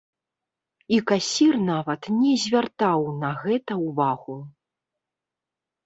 І 0.97 0.97
касір 1.11 1.53
нават 1.67 2.09
не 2.23 2.33
звяртаў 2.47 3.01
на 3.21 3.31
гэта 3.45 3.73
ўвагу. 3.87 4.43